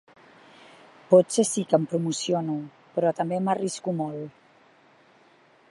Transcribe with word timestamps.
Potser 1.09 1.45
sí 1.49 1.63
que 1.73 1.79
em 1.81 1.85
promociono, 1.91 2.57
però 2.95 3.13
també 3.21 3.41
m’arrisco 3.49 3.95
molt. 4.01 4.45